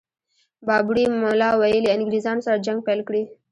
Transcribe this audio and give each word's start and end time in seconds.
بابړي 0.67 1.05
ملا 1.21 1.49
ویلي 1.61 1.89
انګرېزانو 1.95 2.45
سره 2.45 2.63
جنګ 2.65 2.79
پيل 2.87 2.99
کړي. 3.07 3.23